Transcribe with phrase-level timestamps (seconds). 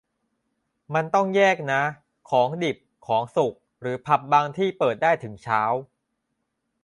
[0.93, 1.81] มันต้องแยกนะ
[2.29, 5.61] ของดิบ ของสุก หรือผับบางที่เปิดได้ถึงเช้า